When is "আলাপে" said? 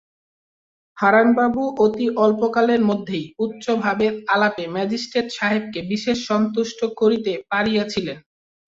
4.27-4.63